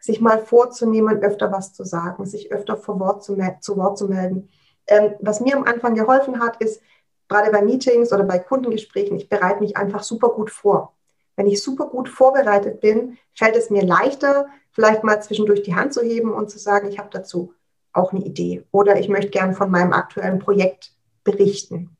[0.00, 4.08] sich mal vorzunehmen, öfter was zu sagen, sich öfter vor Wort zu, zu Wort zu
[4.08, 4.48] melden.
[4.86, 6.82] Ähm, was mir am Anfang geholfen hat, ist,
[7.28, 10.94] gerade bei Meetings oder bei Kundengesprächen, ich bereite mich einfach super gut vor.
[11.36, 15.94] Wenn ich super gut vorbereitet bin, fällt es mir leichter, vielleicht mal zwischendurch die Hand
[15.94, 17.54] zu heben und zu sagen, ich habe dazu
[17.92, 20.92] auch eine Idee oder ich möchte gern von meinem aktuellen Projekt
[21.24, 21.96] berichten.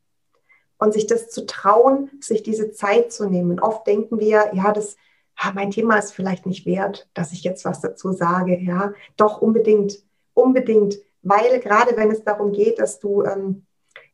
[0.79, 3.61] Und sich das zu trauen, sich diese Zeit zu nehmen.
[3.61, 4.97] Oft denken wir, ja, das,
[5.37, 8.59] ah, mein Thema ist vielleicht nicht wert, dass ich jetzt was dazu sage.
[8.59, 10.03] Ja, doch unbedingt,
[10.35, 13.67] unbedingt, weil gerade wenn es darum geht, dass du ähm,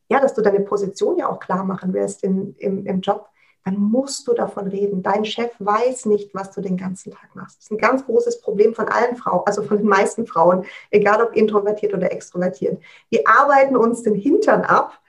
[0.09, 3.29] ja, dass du deine Position ja auch klar machen willst in, im, im Job,
[3.63, 5.03] dann musst du davon reden.
[5.03, 7.57] Dein Chef weiß nicht, was du den ganzen Tag machst.
[7.57, 11.21] Das ist ein ganz großes Problem von allen Frauen, also von den meisten Frauen, egal
[11.21, 12.81] ob introvertiert oder extrovertiert.
[13.09, 14.99] Wir arbeiten uns den Hintern ab,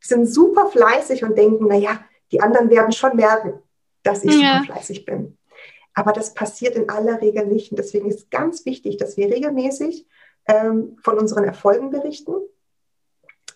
[0.00, 2.00] sind super fleißig und denken, naja,
[2.32, 3.54] die anderen werden schon merken,
[4.02, 4.58] dass ich ja.
[4.58, 5.38] super fleißig bin.
[5.94, 7.70] Aber das passiert in aller Regel nicht.
[7.72, 10.06] Und deswegen ist ganz wichtig, dass wir regelmäßig
[10.46, 12.34] ähm, von unseren Erfolgen berichten.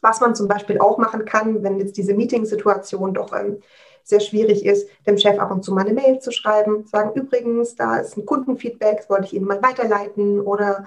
[0.00, 3.60] Was man zum Beispiel auch machen kann, wenn jetzt diese Meeting-Situation doch ähm,
[4.02, 7.74] sehr schwierig ist, dem Chef ab und zu mal eine Mail zu schreiben, sagen, übrigens,
[7.74, 10.86] da ist ein Kundenfeedback, das wollte ich Ihnen mal weiterleiten oder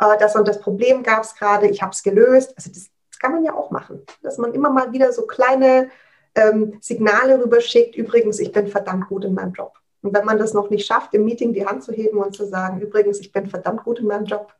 [0.00, 2.54] äh, das und das Problem gab es gerade, ich habe es gelöst.
[2.56, 5.88] Also das, das, kann man ja auch machen, dass man immer mal wieder so kleine
[6.34, 9.72] ähm, Signale rüberschickt, übrigens, ich bin verdammt gut in meinem Job.
[10.02, 12.44] Und wenn man das noch nicht schafft, im Meeting die Hand zu heben und zu
[12.44, 14.52] sagen, übrigens, ich bin verdammt gut in meinem Job,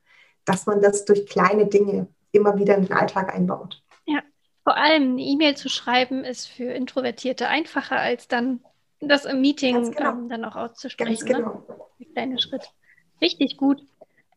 [0.44, 3.82] dass man das durch kleine Dinge immer wieder in den Alltag einbaut.
[4.06, 4.20] Ja,
[4.64, 8.60] vor allem eine E-Mail zu schreiben ist für Introvertierte einfacher, als dann
[9.00, 10.10] das im Meeting genau.
[10.10, 11.14] ähm, dann auch auszusprechen.
[11.14, 11.36] Ganz ne?
[11.36, 11.54] genau.
[11.68, 11.76] Ne?
[12.00, 12.70] Der kleine Schritt.
[13.20, 13.82] Richtig gut.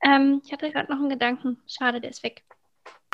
[0.03, 1.61] Ähm, ich hatte gerade noch einen Gedanken.
[1.67, 2.43] Schade, der ist weg.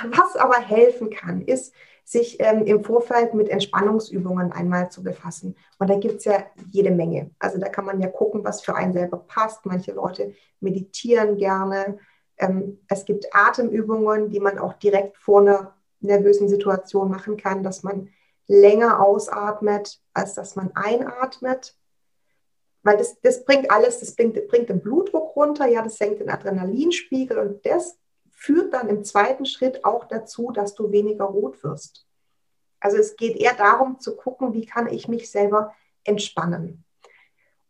[0.04, 1.74] Was aber helfen kann, ist,
[2.06, 5.56] sich ähm, im Vorfeld mit Entspannungsübungen einmal zu befassen.
[5.80, 7.32] Und da gibt es ja jede Menge.
[7.40, 9.66] Also da kann man ja gucken, was für einen selber passt.
[9.66, 11.98] Manche Leute meditieren gerne.
[12.44, 17.84] Ähm, es gibt Atemübungen, die man auch direkt vor einer nervösen Situation machen kann, dass
[17.84, 18.10] man
[18.48, 21.78] länger ausatmet, als dass man einatmet.
[22.84, 26.30] Weil das, das bringt alles, das bringt, bringt den Blutdruck runter, ja, das senkt den
[26.30, 27.98] Adrenalinspiegel und das
[28.30, 32.06] führt dann im zweiten Schritt auch dazu, dass du weniger rot wirst.
[32.82, 36.84] Also es geht eher darum zu gucken, wie kann ich mich selber entspannen.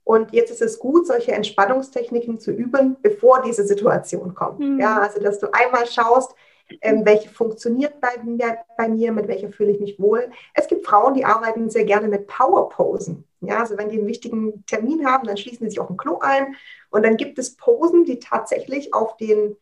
[0.03, 4.59] Und jetzt ist es gut, solche Entspannungstechniken zu üben, bevor diese Situation kommt.
[4.59, 4.79] Mhm.
[4.79, 6.35] Ja, also dass du einmal schaust,
[6.81, 10.31] ähm, welche funktioniert bei mir, bei mir, mit welcher fühle ich mich wohl.
[10.53, 13.25] Es gibt Frauen, die arbeiten sehr gerne mit Powerposen.
[13.41, 16.19] Ja, also wenn die einen wichtigen Termin haben, dann schließen sie sich auf ein Klo
[16.19, 16.55] ein
[16.89, 19.57] und dann gibt es Posen, die tatsächlich auf den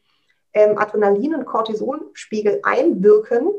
[0.54, 3.50] ähm, Adrenalin- und Cortisolspiegel einwirken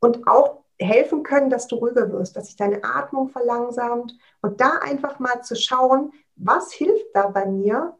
[0.00, 4.78] und auch helfen können, dass du ruhiger wirst, dass sich deine Atmung verlangsamt und da
[4.78, 7.96] einfach mal zu schauen, was hilft da bei mir,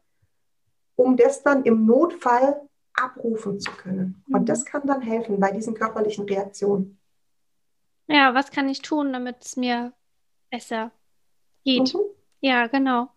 [0.96, 4.22] um das dann im Notfall abrufen zu können.
[4.26, 4.34] Mhm.
[4.34, 6.98] Und das kann dann helfen bei diesen körperlichen Reaktionen.
[8.06, 9.92] Ja, was kann ich tun, damit es mir
[10.50, 10.90] besser
[11.64, 11.94] geht?
[11.94, 12.00] Mhm.
[12.40, 13.08] Ja, genau.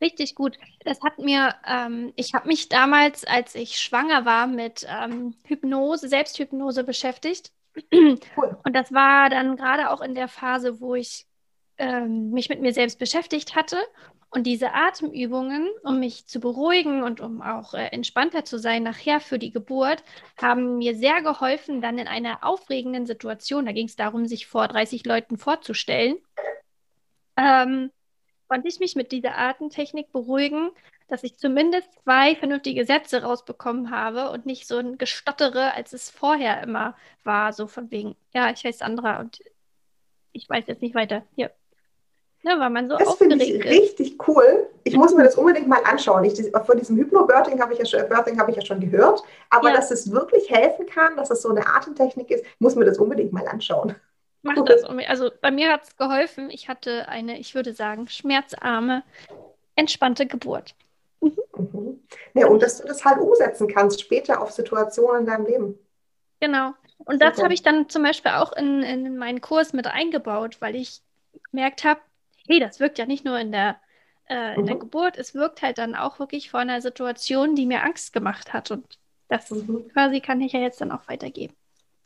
[0.00, 0.58] Richtig gut.
[0.84, 6.08] Das hat mir, ähm, ich habe mich damals, als ich schwanger war, mit ähm, Hypnose,
[6.08, 7.52] Selbsthypnose beschäftigt.
[7.92, 8.58] Cool.
[8.64, 11.26] Und das war dann gerade auch in der Phase, wo ich
[11.78, 13.76] ähm, mich mit mir selbst beschäftigt hatte.
[14.30, 19.20] Und diese Atemübungen, um mich zu beruhigen und um auch äh, entspannter zu sein nachher
[19.20, 20.04] für die Geburt,
[20.36, 24.68] haben mir sehr geholfen, dann in einer aufregenden Situation, da ging es darum, sich vor
[24.68, 26.18] 30 Leuten vorzustellen,
[27.38, 27.90] ähm,
[28.48, 30.70] konnte ich mich mit dieser Atemtechnik beruhigen,
[31.08, 36.10] dass ich zumindest zwei vernünftige Sätze rausbekommen habe und nicht so ein Gestottere, als es
[36.10, 39.40] vorher immer war, so von wegen, ja, ich heiße Sandra und
[40.32, 41.22] ich weiß jetzt nicht weiter.
[41.34, 41.50] Hier,
[42.42, 43.64] ja, weil man so das finde ich ist.
[43.64, 44.68] richtig cool.
[44.84, 46.24] Ich muss mir das unbedingt mal anschauen.
[46.24, 49.22] Ich, von diesem Hypnobirthing habe ich, ja schon, hab ich ja schon gehört.
[49.50, 49.76] Aber ja.
[49.76, 53.32] dass es wirklich helfen kann, dass es so eine Atemtechnik ist, muss mir das unbedingt
[53.32, 53.96] mal anschauen.
[54.42, 54.64] Mach cool.
[54.66, 54.84] das.
[55.08, 56.48] Also bei mir hat es geholfen.
[56.50, 59.02] Ich hatte eine, ich würde sagen, schmerzarme,
[59.74, 60.76] entspannte Geburt.
[61.20, 61.36] Mhm.
[61.56, 62.02] Mhm.
[62.34, 65.78] Ja, und dass du das halt umsetzen kannst später auf Situationen in deinem Leben.
[66.40, 66.72] Genau.
[66.98, 70.76] Und das habe ich dann zum Beispiel auch in, in meinen Kurs mit eingebaut, weil
[70.76, 71.00] ich
[71.50, 72.00] gemerkt habe,
[72.46, 73.80] hey, das wirkt ja nicht nur in der,
[74.28, 74.66] äh, in mhm.
[74.66, 78.52] der Geburt, es wirkt halt dann auch wirklich vor einer Situation, die mir Angst gemacht
[78.52, 78.70] hat.
[78.70, 79.88] Und das mhm.
[79.92, 81.54] quasi kann ich ja jetzt dann auch weitergeben.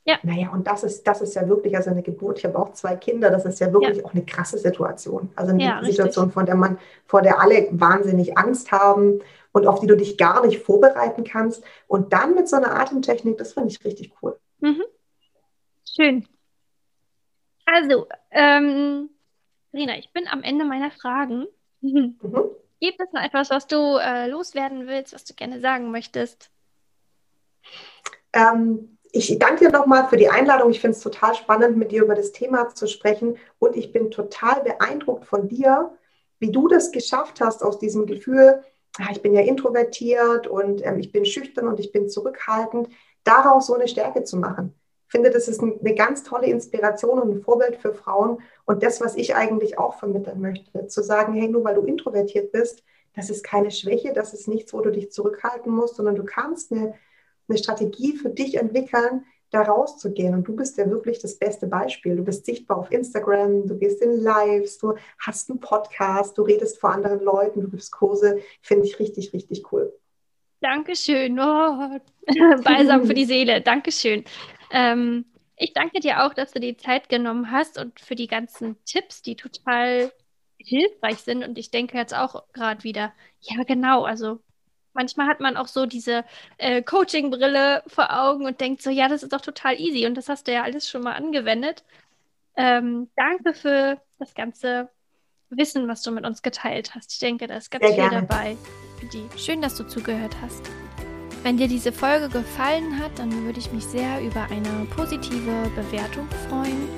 [0.05, 0.19] Ja.
[0.25, 2.97] Naja, und das ist, das ist ja wirklich, also eine Geburt, ich habe auch zwei
[2.97, 4.05] Kinder, das ist ja wirklich ja.
[4.05, 5.31] auch eine krasse Situation.
[5.37, 6.35] Also eine ja, Situation, richtig.
[6.35, 9.21] von der man, vor der alle wahnsinnig Angst haben
[9.53, 11.63] und auf die du dich gar nicht vorbereiten kannst.
[11.87, 14.37] Und dann mit so einer Atemtechnik, das finde ich richtig cool.
[14.59, 14.83] Mhm.
[15.85, 16.27] Schön.
[17.65, 19.09] Also, ähm,
[19.73, 21.47] Rina, ich bin am Ende meiner Fragen.
[21.81, 22.19] Mhm.
[22.81, 26.51] Gibt es noch etwas, was du äh, loswerden willst, was du gerne sagen möchtest?
[28.33, 30.71] Ähm, ich danke dir nochmal für die Einladung.
[30.71, 33.37] Ich finde es total spannend, mit dir über das Thema zu sprechen.
[33.59, 35.91] Und ich bin total beeindruckt von dir,
[36.39, 38.63] wie du das geschafft hast, aus diesem Gefühl,
[38.99, 42.89] ah, ich bin ja introvertiert und ähm, ich bin schüchtern und ich bin zurückhaltend,
[43.23, 44.75] daraus so eine Stärke zu machen
[45.13, 48.39] finde, das ist eine ganz tolle Inspiration und ein Vorbild für Frauen.
[48.65, 52.51] Und das, was ich eigentlich auch vermitteln möchte, zu sagen, hey, nur weil du introvertiert
[52.51, 52.83] bist,
[53.15, 56.73] das ist keine Schwäche, das ist nichts, wo du dich zurückhalten musst, sondern du kannst
[56.73, 56.95] eine,
[57.53, 60.35] eine Strategie für dich entwickeln, da rauszugehen.
[60.35, 62.17] Und du bist ja wirklich das beste Beispiel.
[62.17, 66.81] Du bist sichtbar auf Instagram, du gehst in Lives, du hast einen Podcast, du redest
[66.81, 68.41] vor anderen Leuten, du gibst Kurse.
[68.63, 69.93] Finde ich richtig, richtig cool.
[70.61, 71.39] Dankeschön.
[71.39, 71.99] Oh,
[72.65, 73.61] Balsam für die Seele.
[73.61, 74.25] Dankeschön.
[74.71, 75.27] Ähm,
[75.57, 79.23] ich danke dir auch, dass du die Zeit genommen hast und für die ganzen Tipps,
[79.23, 80.13] die total
[80.57, 81.45] hilfreich sind.
[81.45, 84.41] Und ich denke jetzt auch gerade wieder, ja, genau, also
[84.95, 86.25] manchmal hat man auch so diese
[86.59, 90.07] äh, Coaching-Brille vor Augen und denkt so, ja, das ist doch total easy.
[90.07, 91.85] Und das hast du ja alles schon mal angewendet.
[92.57, 94.91] Ähm, danke für das ganze
[95.51, 97.13] Wissen, was du mit uns geteilt hast.
[97.13, 98.27] Ich denke, da ist ganz Sehr viel gerne.
[98.27, 98.57] dabei
[98.99, 99.29] für die.
[99.39, 100.63] Schön, dass du zugehört hast.
[101.43, 106.29] Wenn dir diese Folge gefallen hat, dann würde ich mich sehr über eine positive Bewertung
[106.49, 106.89] freuen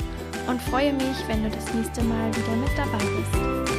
[0.47, 3.74] und freue mich, wenn du das nächste Mal wieder mit dabei bist.